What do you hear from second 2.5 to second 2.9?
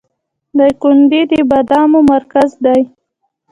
دی